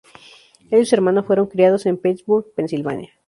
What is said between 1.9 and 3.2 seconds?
Pittsburgh, Pennsylvania.